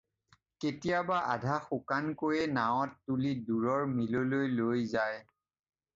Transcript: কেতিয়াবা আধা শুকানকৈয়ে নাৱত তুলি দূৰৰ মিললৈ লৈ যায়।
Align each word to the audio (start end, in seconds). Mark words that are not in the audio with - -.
কেতিয়াবা 0.63 1.17
আধা 1.33 1.57
শুকানকৈয়ে 1.65 2.41
নাৱত 2.55 3.11
তুলি 3.11 3.35
দূৰৰ 3.51 3.87
মিললৈ 3.93 4.51
লৈ 4.61 4.85
যায়। 4.97 5.25